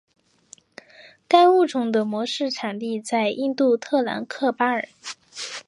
[1.27, 4.89] 该物种的模式产地在印度特兰克巴尔。